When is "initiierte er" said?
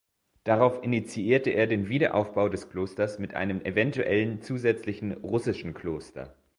0.83-1.67